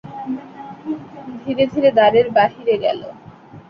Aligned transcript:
ধীরে 1.41 1.63
ধীরে 1.71 1.89
দ্বারের 1.97 2.27
বাহিরে 2.37 2.75
গেল। 2.83 2.99